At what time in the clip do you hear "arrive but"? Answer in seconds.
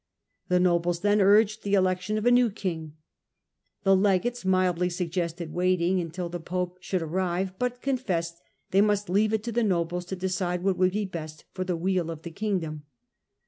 7.03-7.83